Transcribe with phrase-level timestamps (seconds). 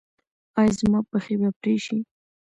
[0.59, 1.97] ایا زما پښې به پرې شي؟